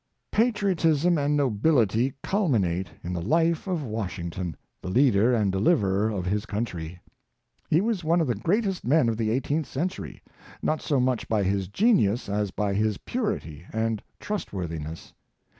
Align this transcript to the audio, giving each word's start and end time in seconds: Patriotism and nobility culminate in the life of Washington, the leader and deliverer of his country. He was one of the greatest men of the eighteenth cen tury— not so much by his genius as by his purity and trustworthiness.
Patriotism 0.31 1.19
and 1.19 1.37
nobility 1.37 2.15
culminate 2.23 2.87
in 3.03 3.13
the 3.13 3.21
life 3.21 3.67
of 3.67 3.83
Washington, 3.83 4.57
the 4.81 4.89
leader 4.89 5.31
and 5.35 5.51
deliverer 5.51 6.09
of 6.09 6.25
his 6.25 6.47
country. 6.47 6.99
He 7.69 7.81
was 7.81 8.03
one 8.03 8.19
of 8.19 8.25
the 8.25 8.33
greatest 8.33 8.83
men 8.83 9.09
of 9.09 9.17
the 9.17 9.29
eighteenth 9.29 9.67
cen 9.67 9.89
tury— 9.89 10.21
not 10.63 10.81
so 10.81 10.99
much 10.99 11.29
by 11.29 11.43
his 11.43 11.67
genius 11.67 12.29
as 12.29 12.49
by 12.49 12.73
his 12.73 12.97
purity 12.97 13.67
and 13.71 14.01
trustworthiness. 14.19 15.13